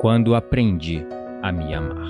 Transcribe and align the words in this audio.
Quando 0.00 0.36
aprendi 0.36 1.04
a 1.42 1.50
me 1.50 1.74
amar. 1.74 2.06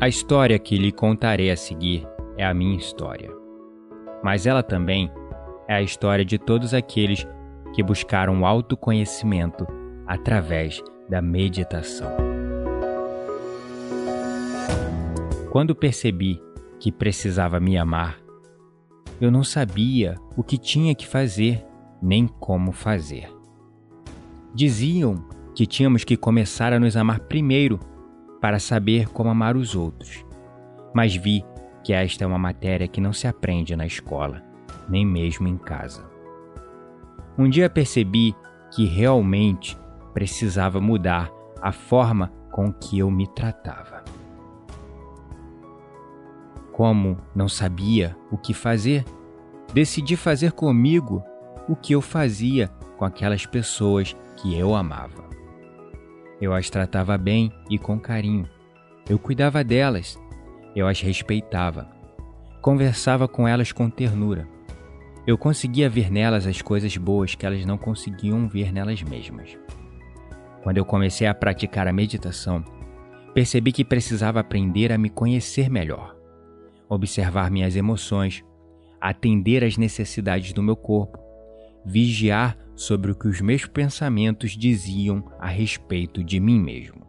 A 0.00 0.06
história 0.06 0.56
que 0.60 0.76
lhe 0.76 0.92
contarei 0.92 1.50
a 1.50 1.56
seguir 1.56 2.06
é 2.36 2.46
a 2.46 2.54
minha 2.54 2.76
história. 2.76 3.28
Mas 4.22 4.46
ela 4.46 4.62
também 4.62 5.10
é 5.66 5.74
a 5.74 5.82
história 5.82 6.24
de 6.24 6.38
todos 6.38 6.72
aqueles 6.72 7.26
que 7.74 7.82
buscaram 7.82 8.46
autoconhecimento 8.46 9.66
através 10.06 10.80
da 11.08 11.20
meditação. 11.20 12.12
Quando 15.50 15.74
percebi 15.74 16.40
que 16.78 16.92
precisava 16.92 17.58
me 17.58 17.76
amar, 17.76 18.18
eu 19.20 19.32
não 19.32 19.42
sabia 19.42 20.14
o 20.36 20.44
que 20.44 20.56
tinha 20.56 20.94
que 20.94 21.08
fazer 21.08 21.64
nem 22.04 22.26
como 22.26 22.70
fazer. 22.70 23.34
Diziam 24.54 25.24
que 25.54 25.66
tínhamos 25.66 26.04
que 26.04 26.18
começar 26.18 26.70
a 26.70 26.78
nos 26.78 26.98
amar 26.98 27.20
primeiro 27.20 27.80
para 28.42 28.58
saber 28.58 29.08
como 29.08 29.30
amar 29.30 29.56
os 29.56 29.74
outros, 29.74 30.22
mas 30.94 31.16
vi 31.16 31.42
que 31.82 31.94
esta 31.94 32.22
é 32.22 32.26
uma 32.26 32.38
matéria 32.38 32.86
que 32.86 33.00
não 33.00 33.12
se 33.12 33.26
aprende 33.26 33.74
na 33.74 33.86
escola, 33.86 34.42
nem 34.86 35.06
mesmo 35.06 35.48
em 35.48 35.56
casa. 35.56 36.04
Um 37.38 37.48
dia 37.48 37.70
percebi 37.70 38.36
que 38.70 38.84
realmente 38.84 39.76
precisava 40.12 40.80
mudar 40.80 41.32
a 41.62 41.72
forma 41.72 42.30
com 42.52 42.70
que 42.70 42.98
eu 42.98 43.10
me 43.10 43.26
tratava. 43.26 44.04
Como 46.70 47.16
não 47.34 47.48
sabia 47.48 48.14
o 48.30 48.36
que 48.36 48.52
fazer, 48.52 49.04
decidi 49.72 50.16
fazer 50.16 50.52
comigo 50.52 51.24
o 51.68 51.74
que 51.74 51.94
eu 51.94 52.00
fazia 52.00 52.68
com 52.96 53.04
aquelas 53.04 53.46
pessoas 53.46 54.14
que 54.36 54.56
eu 54.58 54.74
amava. 54.74 55.24
Eu 56.40 56.52
as 56.52 56.68
tratava 56.68 57.16
bem 57.16 57.52
e 57.70 57.78
com 57.78 57.98
carinho. 57.98 58.48
Eu 59.08 59.18
cuidava 59.18 59.64
delas. 59.64 60.18
Eu 60.74 60.86
as 60.86 61.00
respeitava. 61.00 61.88
Conversava 62.60 63.28
com 63.28 63.46
elas 63.46 63.72
com 63.72 63.88
ternura. 63.88 64.48
Eu 65.26 65.38
conseguia 65.38 65.88
ver 65.88 66.10
nelas 66.10 66.46
as 66.46 66.60
coisas 66.60 66.96
boas 66.96 67.34
que 67.34 67.46
elas 67.46 67.64
não 67.64 67.78
conseguiam 67.78 68.46
ver 68.46 68.72
nelas 68.72 69.02
mesmas. 69.02 69.56
Quando 70.62 70.78
eu 70.78 70.84
comecei 70.84 71.26
a 71.26 71.34
praticar 71.34 71.88
a 71.88 71.92
meditação, 71.92 72.62
percebi 73.32 73.72
que 73.72 73.84
precisava 73.84 74.40
aprender 74.40 74.92
a 74.92 74.98
me 74.98 75.08
conhecer 75.08 75.70
melhor, 75.70 76.14
observar 76.88 77.50
minhas 77.50 77.74
emoções, 77.74 78.44
atender 79.00 79.64
às 79.64 79.76
necessidades 79.76 80.52
do 80.52 80.62
meu 80.62 80.76
corpo, 80.76 81.23
vigiar 81.84 82.56
sobre 82.74 83.12
o 83.12 83.14
que 83.14 83.28
os 83.28 83.40
meus 83.40 83.66
pensamentos 83.66 84.52
diziam 84.52 85.24
a 85.38 85.46
respeito 85.46 86.24
de 86.24 86.40
mim 86.40 86.60
mesmo. 86.60 87.04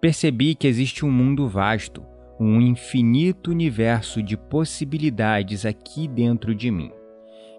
Percebi 0.00 0.54
que 0.54 0.66
existe 0.66 1.04
um 1.04 1.10
mundo 1.10 1.48
vasto, 1.48 2.02
um 2.40 2.60
infinito 2.60 3.50
universo 3.50 4.20
de 4.22 4.36
possibilidades 4.36 5.64
aqui 5.64 6.08
dentro 6.08 6.54
de 6.54 6.70
mim. 6.70 6.90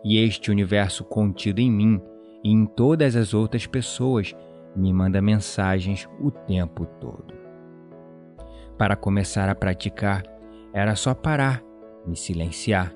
E 0.03 0.17
este 0.17 0.51
universo 0.51 1.05
contido 1.05 1.59
em 1.59 1.71
mim 1.71 2.01
e 2.43 2.51
em 2.51 2.65
todas 2.65 3.15
as 3.15 3.33
outras 3.33 3.65
pessoas 3.65 4.35
me 4.75 4.91
manda 4.91 5.21
mensagens 5.21 6.09
o 6.19 6.29
tempo 6.29 6.85
todo. 6.99 7.33
Para 8.77 8.97
começar 8.97 9.47
a 9.47 9.55
praticar, 9.55 10.23
era 10.73 10.95
só 10.95 11.13
parar, 11.13 11.63
me 12.05 12.17
silenciar 12.17 12.93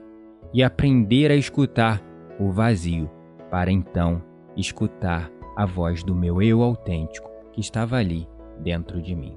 e 0.53 0.61
aprender 0.61 1.31
a 1.31 1.35
escutar 1.35 2.01
o 2.39 2.51
vazio, 2.51 3.09
para 3.49 3.71
então 3.71 4.21
escutar 4.55 5.31
a 5.55 5.65
voz 5.65 6.03
do 6.03 6.13
meu 6.13 6.41
eu 6.41 6.61
autêntico 6.61 7.29
que 7.51 7.61
estava 7.61 7.97
ali 7.97 8.27
dentro 8.59 9.01
de 9.01 9.15
mim. 9.15 9.35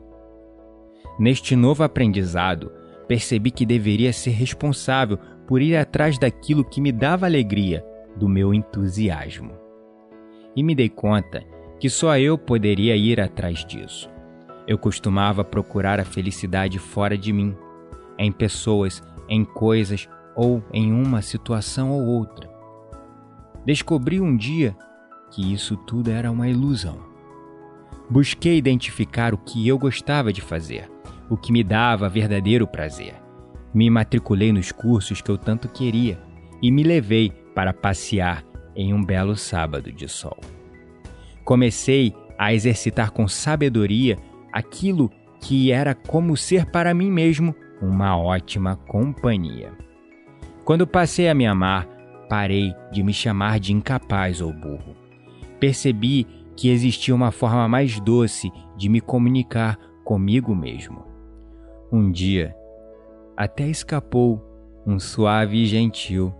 Neste 1.18 1.54
novo 1.54 1.82
aprendizado, 1.82 2.72
percebi 3.06 3.50
que 3.50 3.66
deveria 3.66 4.12
ser 4.12 4.30
responsável 4.30 5.18
por 5.46 5.60
ir 5.60 5.76
atrás 5.76 6.18
daquilo 6.18 6.64
que 6.64 6.80
me 6.80 6.92
dava 6.92 7.26
alegria, 7.26 7.84
do 8.16 8.28
meu 8.28 8.52
entusiasmo. 8.52 9.52
E 10.54 10.62
me 10.62 10.74
dei 10.74 10.88
conta 10.88 11.42
que 11.78 11.88
só 11.88 12.18
eu 12.18 12.36
poderia 12.36 12.96
ir 12.96 13.20
atrás 13.20 13.64
disso. 13.64 14.10
Eu 14.66 14.78
costumava 14.78 15.42
procurar 15.42 15.98
a 15.98 16.04
felicidade 16.04 16.78
fora 16.78 17.16
de 17.16 17.32
mim, 17.32 17.56
em 18.18 18.30
pessoas, 18.30 19.02
em 19.28 19.44
coisas 19.44 20.08
ou 20.36 20.62
em 20.72 20.92
uma 20.92 21.22
situação 21.22 21.90
ou 21.90 22.06
outra. 22.06 22.49
Descobri 23.64 24.20
um 24.20 24.36
dia 24.36 24.76
que 25.30 25.52
isso 25.52 25.76
tudo 25.76 26.10
era 26.10 26.30
uma 26.30 26.48
ilusão. 26.48 26.98
Busquei 28.08 28.56
identificar 28.56 29.32
o 29.32 29.38
que 29.38 29.66
eu 29.68 29.78
gostava 29.78 30.32
de 30.32 30.40
fazer, 30.40 30.90
o 31.28 31.36
que 31.36 31.52
me 31.52 31.62
dava 31.62 32.08
verdadeiro 32.08 32.66
prazer. 32.66 33.14
Me 33.72 33.88
matriculei 33.88 34.52
nos 34.52 34.72
cursos 34.72 35.20
que 35.20 35.30
eu 35.30 35.38
tanto 35.38 35.68
queria 35.68 36.20
e 36.60 36.70
me 36.72 36.82
levei 36.82 37.30
para 37.54 37.72
passear 37.72 38.44
em 38.74 38.92
um 38.92 39.04
belo 39.04 39.36
sábado 39.36 39.92
de 39.92 40.08
sol. 40.08 40.38
Comecei 41.44 42.14
a 42.36 42.52
exercitar 42.52 43.12
com 43.12 43.28
sabedoria 43.28 44.16
aquilo 44.52 45.10
que 45.40 45.70
era 45.70 45.94
como 45.94 46.36
ser 46.36 46.66
para 46.66 46.92
mim 46.92 47.10
mesmo 47.10 47.54
uma 47.80 48.16
ótima 48.16 48.76
companhia. 48.76 49.72
Quando 50.64 50.86
passei 50.86 51.28
a 51.28 51.34
me 51.34 51.46
amar, 51.46 51.88
parei 52.30 52.72
de 52.92 53.02
me 53.02 53.12
chamar 53.12 53.58
de 53.58 53.72
incapaz 53.72 54.40
ou 54.40 54.52
burro. 54.52 54.94
Percebi 55.58 56.24
que 56.54 56.70
existia 56.70 57.12
uma 57.12 57.32
forma 57.32 57.68
mais 57.68 57.98
doce 57.98 58.52
de 58.76 58.88
me 58.88 59.00
comunicar 59.00 59.76
comigo 60.04 60.54
mesmo. 60.54 61.04
Um 61.92 62.12
dia, 62.12 62.54
até 63.36 63.66
escapou 63.66 64.40
um 64.86 65.00
suave 65.00 65.64
e 65.64 65.66
gentil: 65.66 66.32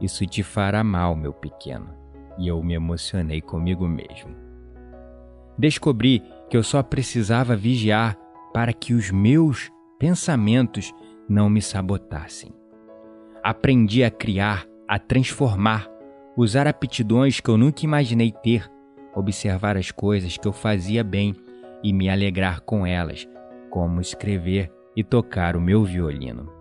Isso 0.00 0.24
te 0.26 0.44
fará 0.44 0.84
mal, 0.84 1.16
meu 1.16 1.32
pequeno. 1.32 1.88
E 2.38 2.46
eu 2.46 2.62
me 2.62 2.74
emocionei 2.74 3.40
comigo 3.40 3.88
mesmo. 3.88 4.30
Descobri 5.58 6.22
que 6.48 6.56
eu 6.56 6.62
só 6.62 6.82
precisava 6.84 7.56
vigiar 7.56 8.16
para 8.54 8.72
que 8.72 8.94
os 8.94 9.10
meus 9.10 9.70
pensamentos 9.98 10.94
não 11.28 11.50
me 11.50 11.60
sabotassem. 11.60 12.52
Aprendi 13.42 14.04
a 14.04 14.10
criar 14.10 14.71
a 14.92 14.98
transformar, 14.98 15.88
usar 16.36 16.68
aptidões 16.68 17.40
que 17.40 17.48
eu 17.48 17.56
nunca 17.56 17.82
imaginei 17.82 18.30
ter, 18.30 18.70
observar 19.14 19.74
as 19.74 19.90
coisas 19.90 20.36
que 20.36 20.46
eu 20.46 20.52
fazia 20.52 21.02
bem 21.02 21.34
e 21.82 21.94
me 21.94 22.10
alegrar 22.10 22.60
com 22.60 22.86
elas, 22.86 23.26
como 23.70 24.02
escrever 24.02 24.70
e 24.94 25.02
tocar 25.02 25.56
o 25.56 25.62
meu 25.62 25.82
violino. 25.82 26.52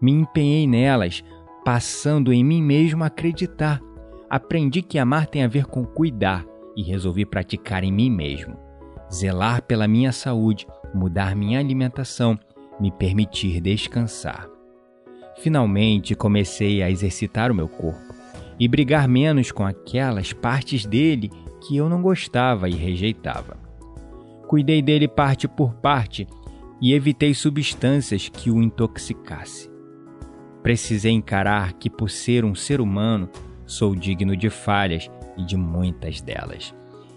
Me 0.00 0.12
empenhei 0.12 0.68
nelas, 0.68 1.24
passando 1.64 2.32
em 2.32 2.44
mim 2.44 2.62
mesmo 2.62 3.02
a 3.02 3.08
acreditar. 3.08 3.82
Aprendi 4.30 4.80
que 4.80 4.96
amar 4.96 5.26
tem 5.26 5.42
a 5.42 5.48
ver 5.48 5.66
com 5.66 5.84
cuidar 5.84 6.46
e 6.76 6.82
resolvi 6.84 7.26
praticar 7.26 7.82
em 7.82 7.90
mim 7.90 8.08
mesmo. 8.08 8.56
zelar 9.12 9.62
pela 9.62 9.88
minha 9.88 10.12
saúde, 10.12 10.64
mudar 10.94 11.34
minha 11.34 11.58
alimentação, 11.58 12.38
me 12.78 12.92
permitir 12.92 13.60
descansar. 13.60 14.55
Finalmente 15.38 16.14
comecei 16.14 16.82
a 16.82 16.90
exercitar 16.90 17.50
o 17.50 17.54
meu 17.54 17.68
corpo 17.68 18.14
e 18.58 18.66
brigar 18.66 19.06
menos 19.06 19.52
com 19.52 19.64
aquelas 19.64 20.32
partes 20.32 20.86
dele 20.86 21.30
que 21.60 21.76
eu 21.76 21.88
não 21.88 22.00
gostava 22.00 22.68
e 22.68 22.74
rejeitava. 22.74 23.56
Cuidei 24.46 24.80
dele 24.80 25.08
parte 25.08 25.46
por 25.46 25.74
parte 25.74 26.26
e 26.80 26.92
evitei 26.94 27.34
substâncias 27.34 28.28
que 28.28 28.50
o 28.50 28.62
intoxicasse. 28.62 29.70
Precisei 30.62 31.12
encarar 31.12 31.74
que, 31.74 31.88
por 31.88 32.10
ser 32.10 32.44
um 32.44 32.54
ser 32.54 32.80
humano, 32.80 33.28
sou 33.66 33.94
digno 33.94 34.36
de 34.36 34.50
falhas 34.50 35.10
e 35.36 35.44
de 35.44 35.56
muitas 35.56 36.20
delas. 36.20 36.74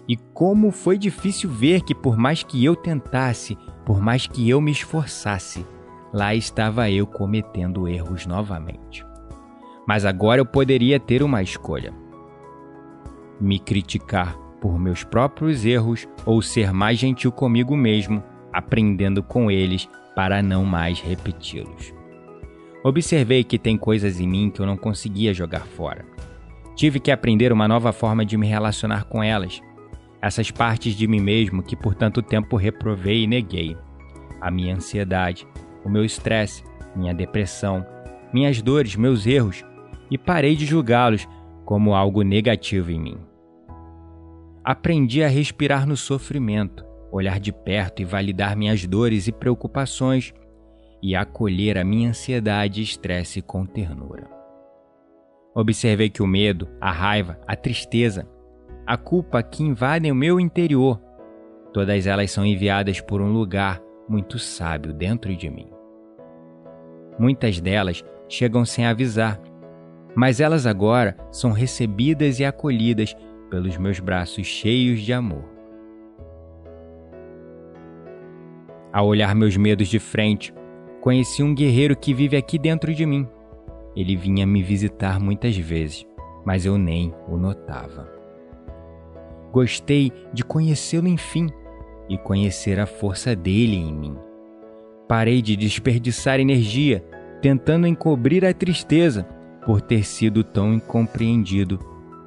E 0.08 0.16
como 0.34 0.70
foi 0.70 0.98
difícil 0.98 1.48
ver 1.50 1.82
que, 1.82 1.94
por 1.94 2.16
mais 2.16 2.42
que 2.42 2.64
eu 2.64 2.74
tentasse, 2.74 3.56
por 3.84 4.00
mais 4.00 4.26
que 4.26 4.48
eu 4.48 4.60
me 4.60 4.72
esforçasse, 4.72 5.64
lá 6.12 6.34
estava 6.34 6.90
eu 6.90 7.06
cometendo 7.06 7.88
erros 7.88 8.26
novamente. 8.26 9.04
Mas 9.86 10.04
agora 10.04 10.40
eu 10.40 10.46
poderia 10.46 11.00
ter 11.00 11.22
uma 11.22 11.42
escolha: 11.42 11.92
me 13.40 13.58
criticar 13.58 14.36
por 14.60 14.78
meus 14.78 15.02
próprios 15.02 15.64
erros 15.64 16.06
ou 16.26 16.42
ser 16.42 16.72
mais 16.72 16.98
gentil 16.98 17.32
comigo 17.32 17.76
mesmo, 17.76 18.22
aprendendo 18.52 19.22
com 19.22 19.50
eles 19.50 19.88
para 20.14 20.42
não 20.42 20.64
mais 20.64 21.00
repeti-los. 21.00 21.94
Observei 22.82 23.44
que 23.44 23.58
tem 23.58 23.76
coisas 23.76 24.20
em 24.20 24.26
mim 24.26 24.50
que 24.50 24.60
eu 24.60 24.66
não 24.66 24.76
conseguia 24.76 25.34
jogar 25.34 25.66
fora. 25.66 26.04
Tive 26.74 26.98
que 26.98 27.10
aprender 27.10 27.52
uma 27.52 27.68
nova 27.68 27.92
forma 27.92 28.24
de 28.24 28.36
me 28.36 28.46
relacionar 28.46 29.04
com 29.04 29.22
elas. 29.22 29.60
Essas 30.22 30.50
partes 30.50 30.94
de 30.94 31.06
mim 31.06 31.20
mesmo 31.20 31.62
que 31.62 31.76
por 31.76 31.94
tanto 31.94 32.22
tempo 32.22 32.56
reprovei 32.56 33.24
e 33.24 33.26
neguei. 33.26 33.76
A 34.40 34.50
minha 34.50 34.74
ansiedade, 34.74 35.46
o 35.84 35.88
meu 35.88 36.04
estresse, 36.04 36.62
minha 36.94 37.14
depressão, 37.14 37.84
minhas 38.32 38.60
dores, 38.62 38.96
meus 38.96 39.26
erros, 39.26 39.64
e 40.10 40.18
parei 40.18 40.56
de 40.56 40.66
julgá-los 40.66 41.26
como 41.64 41.94
algo 41.94 42.22
negativo 42.22 42.90
em 42.90 43.00
mim. 43.00 43.18
Aprendi 44.64 45.22
a 45.22 45.28
respirar 45.28 45.86
no 45.86 45.96
sofrimento, 45.96 46.84
olhar 47.10 47.40
de 47.40 47.52
perto 47.52 48.02
e 48.02 48.04
validar 48.04 48.56
minhas 48.56 48.86
dores 48.86 49.26
e 49.26 49.32
preocupações 49.32 50.34
e 51.02 51.16
acolher 51.16 51.78
a 51.78 51.84
minha 51.84 52.10
ansiedade 52.10 52.80
e 52.80 52.84
estresse 52.84 53.40
com 53.40 53.64
ternura. 53.64 54.28
Observei 55.54 56.10
que 56.10 56.22
o 56.22 56.26
medo, 56.26 56.68
a 56.80 56.92
raiva, 56.92 57.40
a 57.46 57.56
tristeza, 57.56 58.28
a 58.86 58.96
culpa 58.96 59.42
que 59.42 59.62
invadem 59.62 60.12
o 60.12 60.14
meu 60.14 60.38
interior, 60.38 61.00
todas 61.72 62.06
elas 62.06 62.30
são 62.30 62.44
enviadas 62.44 63.00
por 63.00 63.20
um 63.20 63.32
lugar 63.32 63.80
muito 64.10 64.40
sábio 64.40 64.92
dentro 64.92 65.34
de 65.36 65.48
mim. 65.48 65.70
Muitas 67.16 67.60
delas 67.60 68.04
chegam 68.28 68.64
sem 68.64 68.84
avisar, 68.84 69.40
mas 70.16 70.40
elas 70.40 70.66
agora 70.66 71.16
são 71.30 71.52
recebidas 71.52 72.40
e 72.40 72.44
acolhidas 72.44 73.14
pelos 73.48 73.76
meus 73.76 74.00
braços 74.00 74.46
cheios 74.46 75.00
de 75.00 75.12
amor. 75.12 75.44
Ao 78.92 79.06
olhar 79.06 79.32
meus 79.36 79.56
medos 79.56 79.86
de 79.86 80.00
frente, 80.00 80.52
conheci 81.00 81.42
um 81.42 81.54
guerreiro 81.54 81.96
que 81.96 82.12
vive 82.12 82.36
aqui 82.36 82.58
dentro 82.58 82.92
de 82.92 83.06
mim. 83.06 83.28
Ele 83.94 84.16
vinha 84.16 84.44
me 84.44 84.62
visitar 84.62 85.20
muitas 85.20 85.56
vezes, 85.56 86.04
mas 86.44 86.66
eu 86.66 86.76
nem 86.76 87.14
o 87.28 87.36
notava. 87.36 88.10
Gostei 89.52 90.12
de 90.32 90.44
conhecê-lo 90.44 91.06
enfim 91.06 91.48
e 92.10 92.18
conhecer 92.18 92.80
a 92.80 92.86
força 92.86 93.36
dele 93.36 93.76
em 93.76 93.94
mim. 93.94 94.16
Parei 95.08 95.40
de 95.40 95.56
desperdiçar 95.56 96.40
energia 96.40 97.04
tentando 97.40 97.86
encobrir 97.86 98.44
a 98.44 98.52
tristeza 98.52 99.22
por 99.64 99.80
ter 99.80 100.04
sido 100.04 100.42
tão 100.42 100.74
incompreendido 100.74 101.78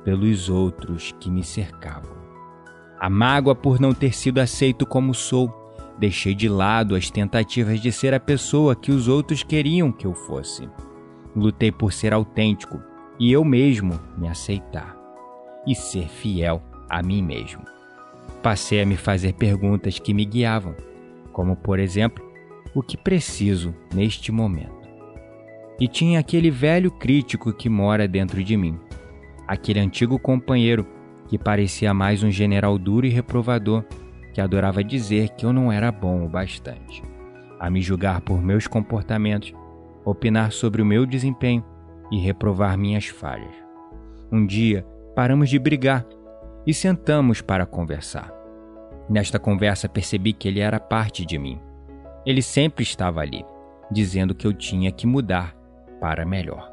pelos 0.03 0.49
outros 0.49 1.13
que 1.19 1.29
me 1.29 1.43
cercavam. 1.43 2.11
A 2.99 3.09
mágoa 3.09 3.53
por 3.53 3.79
não 3.79 3.93
ter 3.93 4.13
sido 4.15 4.39
aceito 4.39 4.85
como 4.85 5.13
sou. 5.13 5.53
Deixei 5.99 6.33
de 6.33 6.47
lado 6.49 6.95
as 6.95 7.11
tentativas 7.11 7.79
de 7.79 7.91
ser 7.91 8.13
a 8.13 8.19
pessoa 8.19 8.75
que 8.75 8.91
os 8.91 9.07
outros 9.07 9.43
queriam 9.43 9.91
que 9.91 10.07
eu 10.07 10.13
fosse. 10.13 10.67
Lutei 11.35 11.71
por 11.71 11.91
ser 11.91 12.13
autêntico 12.13 12.81
e 13.19 13.31
eu 13.31 13.43
mesmo 13.43 13.99
me 14.17 14.27
aceitar 14.27 14.97
e 15.67 15.75
ser 15.75 16.07
fiel 16.07 16.61
a 16.89 17.03
mim 17.03 17.21
mesmo. 17.21 17.63
Passei 18.43 18.81
a 18.81 18.85
me 18.85 18.97
fazer 18.97 19.31
perguntas 19.35 19.97
que 19.97 20.13
me 20.13 20.25
guiavam, 20.25 20.75
como 21.31 21.55
por 21.55 21.79
exemplo, 21.79 22.21
o 22.75 22.83
que 22.83 22.97
preciso 22.97 23.73
neste 23.95 24.33
momento? 24.33 24.83
E 25.79 25.87
tinha 25.87 26.19
aquele 26.19 26.51
velho 26.51 26.91
crítico 26.91 27.53
que 27.53 27.69
mora 27.69 28.05
dentro 28.05 28.43
de 28.43 28.57
mim, 28.57 28.77
aquele 29.47 29.79
antigo 29.79 30.19
companheiro 30.19 30.85
que 31.29 31.37
parecia 31.37 31.93
mais 31.93 32.21
um 32.21 32.29
general 32.29 32.77
duro 32.77 33.07
e 33.07 33.09
reprovador 33.09 33.85
que 34.33 34.41
adorava 34.41 34.83
dizer 34.83 35.29
que 35.29 35.45
eu 35.45 35.53
não 35.53 35.71
era 35.71 35.89
bom 35.89 36.25
o 36.25 36.27
bastante, 36.27 37.01
a 37.57 37.69
me 37.69 37.81
julgar 37.81 38.19
por 38.19 38.41
meus 38.41 38.67
comportamentos, 38.67 39.53
opinar 40.03 40.51
sobre 40.51 40.81
o 40.81 40.85
meu 40.85 41.05
desempenho 41.05 41.63
e 42.11 42.19
reprovar 42.19 42.77
minhas 42.77 43.05
falhas. 43.05 43.55
Um 44.29 44.45
dia 44.45 44.85
paramos 45.15 45.49
de 45.49 45.57
brigar 45.57 46.05
e 46.65 46.73
sentamos 46.73 47.41
para 47.41 47.65
conversar. 47.65 48.33
Nesta 49.09 49.37
conversa 49.37 49.89
percebi 49.89 50.33
que 50.33 50.47
ele 50.47 50.59
era 50.59 50.79
parte 50.79 51.25
de 51.25 51.37
mim. 51.37 51.59
Ele 52.25 52.41
sempre 52.41 52.83
estava 52.83 53.21
ali, 53.21 53.45
dizendo 53.91 54.33
que 54.33 54.47
eu 54.47 54.53
tinha 54.53 54.91
que 54.91 55.05
mudar 55.05 55.55
para 55.99 56.25
melhor. 56.25 56.71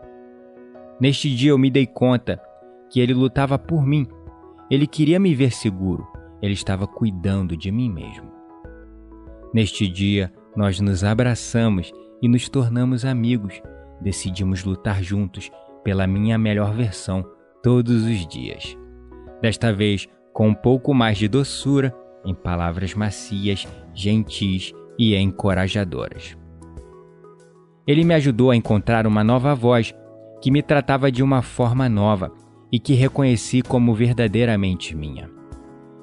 Neste 1.01 1.35
dia 1.35 1.51
eu 1.51 1.59
me 1.59 1.71
dei 1.71 1.87
conta 1.87 2.41
que 2.89 3.01
ele 3.01 3.15
lutava 3.15 3.59
por 3.59 3.85
mim. 3.85 4.07
Ele 4.71 4.87
queria 4.87 5.19
me 5.19 5.35
ver 5.35 5.53
seguro. 5.53 6.07
Ele 6.41 6.55
estava 6.55 6.87
cuidando 6.87 7.57
de 7.57 7.71
mim 7.71 7.91
mesmo. 7.91 8.31
Neste 9.53 9.89
dia, 9.89 10.33
nós 10.55 10.79
nos 10.81 11.03
abraçamos 11.03 11.93
e 12.23 12.29
nos 12.29 12.49
tornamos 12.49 13.05
amigos. 13.05 13.61
Decidimos 14.01 14.65
lutar 14.65 15.03
juntos 15.03 15.51
pela 15.83 16.07
minha 16.07 16.39
melhor 16.39 16.73
versão 16.73 17.25
todos 17.63 18.05
os 18.05 18.27
dias. 18.27 18.77
Desta 19.43 19.73
vez, 19.73 20.09
com 20.33 20.49
um 20.49 20.55
pouco 20.55 20.93
mais 20.93 21.19
de 21.19 21.29
doçura, 21.29 21.95
em 22.25 22.35
palavras 22.35 22.95
macias, 22.95 23.67
gentis 23.95 24.73
e 24.99 25.17
encorajadoras. 25.17 26.37
Ele 27.87 28.05
me 28.05 28.15
ajudou 28.15 28.51
a 28.51 28.57
encontrar 28.57 29.07
uma 29.07 29.25
nova 29.25 29.55
voz 29.55 29.95
que 30.41 30.51
me 30.51 30.63
tratava 30.63 31.11
de 31.11 31.23
uma 31.23 31.43
forma 31.43 31.89
nova 31.89 32.33
e 32.71 32.79
que 32.79 32.95
reconheci 32.95 33.63
como 33.63 33.95
verdadeiramente 33.95 34.95
minha. 34.95 35.31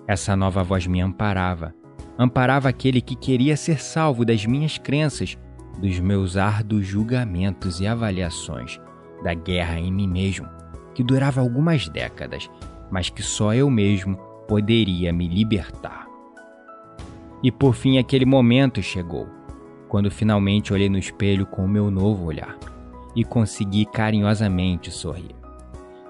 Essa 0.07 0.35
nova 0.35 0.63
voz 0.63 0.87
me 0.87 1.01
amparava, 1.01 1.73
amparava 2.17 2.69
aquele 2.69 3.01
que 3.01 3.15
queria 3.15 3.55
ser 3.55 3.79
salvo 3.79 4.25
das 4.25 4.45
minhas 4.45 4.77
crenças, 4.77 5.37
dos 5.79 5.99
meus 5.99 6.35
árduos 6.35 6.85
julgamentos 6.85 7.79
e 7.79 7.87
avaliações, 7.87 8.79
da 9.23 9.33
guerra 9.33 9.79
em 9.79 9.91
mim 9.91 10.07
mesmo, 10.07 10.47
que 10.93 11.03
durava 11.03 11.41
algumas 11.41 11.87
décadas, 11.87 12.49
mas 12.91 13.09
que 13.09 13.21
só 13.21 13.53
eu 13.53 13.69
mesmo 13.69 14.15
poderia 14.47 15.11
me 15.11 15.27
libertar. 15.27 16.07
E 17.43 17.51
por 17.51 17.75
fim 17.75 17.97
aquele 17.97 18.25
momento 18.25 18.81
chegou, 18.81 19.27
quando 19.87 20.09
finalmente 20.09 20.73
olhei 20.73 20.89
no 20.89 20.97
espelho 20.97 21.45
com 21.45 21.65
o 21.65 21.69
meu 21.69 21.91
novo 21.91 22.25
olhar 22.25 22.57
e 23.15 23.23
consegui 23.23 23.85
carinhosamente 23.85 24.91
sorrir. 24.91 25.35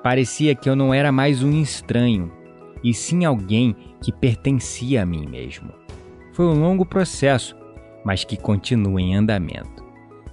Parecia 0.03 0.55
que 0.55 0.69
eu 0.69 0.75
não 0.75 0.93
era 0.93 1.11
mais 1.11 1.43
um 1.43 1.51
estranho, 1.61 2.31
e 2.83 2.93
sim 2.93 3.25
alguém 3.25 3.75
que 4.01 4.11
pertencia 4.11 5.03
a 5.03 5.05
mim 5.05 5.27
mesmo. 5.27 5.71
Foi 6.33 6.45
um 6.45 6.61
longo 6.61 6.85
processo, 6.85 7.55
mas 8.05 8.23
que 8.23 8.37
continua 8.37 9.01
em 9.01 9.15
andamento. 9.15 9.83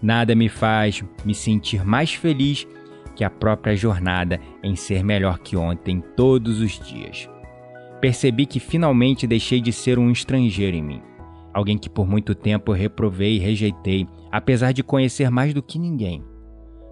Nada 0.02 0.34
me 0.34 0.48
faz 0.48 1.02
me 1.24 1.34
sentir 1.34 1.84
mais 1.84 2.12
feliz 2.12 2.66
que 3.14 3.24
a 3.24 3.30
própria 3.30 3.76
jornada 3.76 4.40
em 4.62 4.74
ser 4.76 5.04
melhor 5.04 5.38
que 5.38 5.56
ontem 5.56 6.02
todos 6.16 6.60
os 6.60 6.78
dias. 6.78 7.28
Percebi 8.00 8.46
que 8.46 8.60
finalmente 8.60 9.26
deixei 9.26 9.60
de 9.60 9.72
ser 9.72 9.98
um 9.98 10.10
estrangeiro 10.10 10.76
em 10.76 10.82
mim, 10.82 11.02
alguém 11.52 11.78
que 11.78 11.88
por 11.88 12.06
muito 12.06 12.34
tempo 12.34 12.72
reprovei 12.72 13.36
e 13.36 13.38
rejeitei, 13.38 14.06
apesar 14.30 14.72
de 14.72 14.82
conhecer 14.82 15.30
mais 15.30 15.54
do 15.54 15.62
que 15.62 15.78
ninguém. 15.78 16.22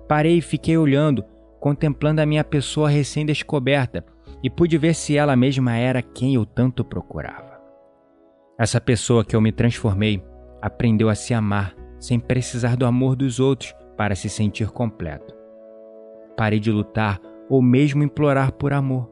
Parei 0.08 0.38
e 0.38 0.42
fiquei 0.42 0.76
olhando 0.76 1.24
contemplando 1.62 2.20
a 2.20 2.26
minha 2.26 2.42
pessoa 2.42 2.90
recém-descoberta 2.90 4.04
e 4.42 4.50
pude 4.50 4.76
ver 4.76 4.96
se 4.96 5.16
ela 5.16 5.36
mesma 5.36 5.76
era 5.76 6.02
quem 6.02 6.34
eu 6.34 6.44
tanto 6.44 6.84
procurava. 6.84 7.56
Essa 8.58 8.80
pessoa 8.80 9.24
que 9.24 9.36
eu 9.36 9.40
me 9.40 9.52
transformei 9.52 10.20
aprendeu 10.60 11.08
a 11.08 11.14
se 11.14 11.32
amar 11.32 11.72
sem 12.00 12.18
precisar 12.18 12.76
do 12.76 12.84
amor 12.84 13.14
dos 13.14 13.38
outros 13.38 13.72
para 13.96 14.16
se 14.16 14.28
sentir 14.28 14.70
completo. 14.70 15.41
Parei 16.36 16.58
de 16.58 16.70
lutar 16.70 17.20
ou 17.48 17.60
mesmo 17.60 18.02
implorar 18.02 18.52
por 18.52 18.72
amor. 18.72 19.08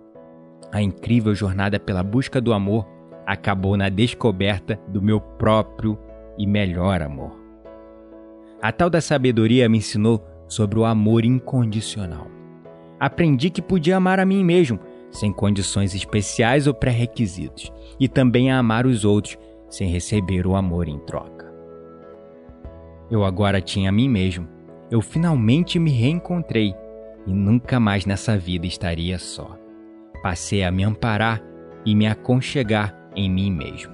A 0.73 0.81
incrível 0.81 1.35
jornada 1.35 1.79
pela 1.79 2.03
busca 2.03 2.41
do 2.41 2.53
amor 2.53 2.87
acabou 3.27 3.77
na 3.77 3.89
descoberta 3.89 4.81
do 4.89 5.03
meu 5.03 5.21
próprio 5.21 5.99
e 6.39 6.47
melhor 6.47 7.03
amor. 7.03 7.39
A 8.63 8.73
tal 8.73 8.91
da 8.91 9.01
sabedoria 9.01 9.69
me 9.69 9.79
ensinou 9.79 10.25
sobre 10.47 10.79
o 10.79 10.85
amor 10.85 11.25
incondicional. 11.25 12.27
Aprendi 12.99 13.51
que 13.51 13.63
podia 13.63 13.97
amar 13.97 14.21
a 14.21 14.27
mim 14.27 14.45
mesmo, 14.45 14.79
sem 15.11 15.33
condições 15.33 15.95
especiais 15.95 16.67
ou 16.67 16.75
pré-requisitos, 16.75 17.73
e 17.99 18.09
também 18.09 18.51
a 18.51 18.59
amar 18.59 18.87
os 18.87 19.05
outros, 19.05 19.39
sem 19.69 19.89
receber 19.89 20.47
o 20.47 20.55
amor 20.55 20.89
em 20.89 20.99
troca. 21.01 21.51
Eu 23.11 23.25
agora 23.25 23.61
tinha 23.61 23.89
a 23.89 23.93
mim 23.93 24.09
mesmo. 24.09 24.47
Eu 24.91 25.01
finalmente 25.01 25.79
me 25.79 25.91
reencontrei 25.91 26.75
e 27.27 27.33
nunca 27.33 27.79
mais 27.79 28.07
nessa 28.07 28.37
vida 28.37 28.67
estaria 28.67 29.19
só. 29.19 29.59
Passei 30.23 30.63
a 30.63 30.71
me 30.71 30.85
amparar 30.85 31.43
e 31.85 31.95
me 31.95 32.07
aconchegar 32.07 32.95
em 33.15 33.31
mim 33.31 33.51
mesmo. 33.51 33.93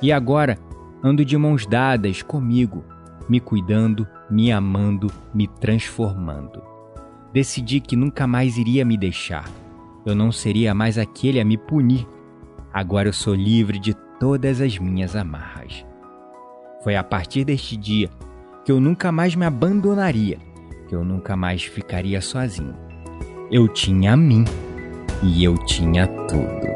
E 0.00 0.12
agora 0.12 0.58
ando 1.02 1.24
de 1.24 1.36
mãos 1.36 1.66
dadas 1.66 2.22
comigo, 2.22 2.84
me 3.28 3.40
cuidando, 3.40 4.06
me 4.30 4.50
amando, 4.50 5.10
me 5.32 5.46
transformando. 5.46 6.62
Decidi 7.32 7.80
que 7.80 7.96
nunca 7.96 8.26
mais 8.26 8.56
iria 8.56 8.84
me 8.84 8.96
deixar. 8.96 9.48
Eu 10.04 10.14
não 10.14 10.30
seria 10.30 10.74
mais 10.74 10.98
aquele 10.98 11.40
a 11.40 11.44
me 11.44 11.56
punir. 11.56 12.06
Agora 12.72 13.08
eu 13.08 13.12
sou 13.12 13.34
livre 13.34 13.78
de 13.78 13.94
todas 14.18 14.60
as 14.60 14.78
minhas 14.78 15.16
amarras. 15.16 15.84
Foi 16.82 16.96
a 16.96 17.02
partir 17.02 17.44
deste 17.44 17.76
dia 17.76 18.10
que 18.64 18.72
eu 18.72 18.80
nunca 18.80 19.10
mais 19.10 19.34
me 19.34 19.44
abandonaria, 19.44 20.38
que 20.88 20.94
eu 20.94 21.04
nunca 21.04 21.36
mais 21.36 21.62
ficaria 21.64 22.20
sozinho. 22.20 22.74
Eu 23.50 23.68
tinha 23.68 24.12
a 24.12 24.16
mim 24.16 24.44
e 25.22 25.44
eu 25.44 25.54
tinha 25.64 26.06
tudo. 26.06 26.73